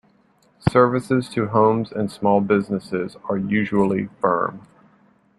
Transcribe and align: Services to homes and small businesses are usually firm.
Services 0.67 1.29
to 1.29 1.49
homes 1.49 1.91
and 1.91 2.11
small 2.11 2.41
businesses 2.41 3.17
are 3.29 3.37
usually 3.37 4.09
firm. 4.19 4.65